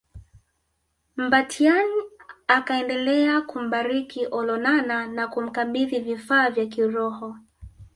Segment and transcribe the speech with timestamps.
[1.17, 1.95] Mbatiany
[2.47, 7.35] akaendelea kumbariki Olonana na kumkabidhi vifaa vya kiroho